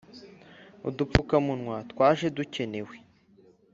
Udufukamunwa 0.87 1.75
twaje 1.91 2.27
dukenewe 2.37 2.95